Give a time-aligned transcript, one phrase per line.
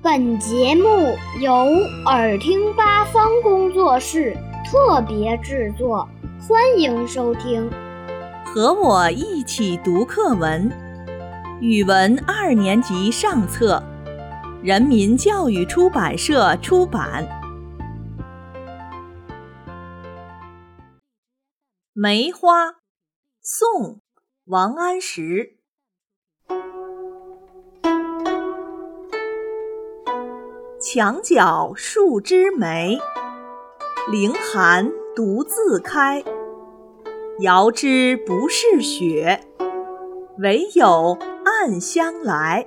[0.00, 1.52] 本节目由
[2.06, 4.32] 耳听八方工作室
[4.64, 6.08] 特别制作，
[6.40, 7.68] 欢迎收听。
[8.44, 10.70] 和我一起读课文，
[11.60, 13.82] 语文二年级上册，
[14.62, 17.26] 人民教育出版社出版。
[21.92, 22.76] 梅花，
[23.42, 23.96] 宋·
[24.44, 25.57] 王安石。
[30.90, 32.98] 墙角数枝梅，
[34.10, 36.24] 凌寒独自开。
[37.40, 39.38] 遥知不是雪，
[40.38, 42.66] 唯有暗香来。